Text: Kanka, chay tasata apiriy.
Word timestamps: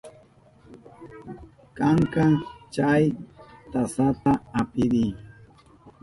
Kanka, 1.77 2.23
chay 2.73 3.03
tasata 3.71 4.31
apiriy. 4.59 5.11